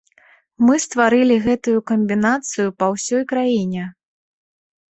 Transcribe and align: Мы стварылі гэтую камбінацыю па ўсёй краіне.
Мы 0.67 0.75
стварылі 0.85 1.37
гэтую 1.47 1.77
камбінацыю 1.93 2.67
па 2.81 2.85
ўсёй 2.97 3.23
краіне. 3.35 3.87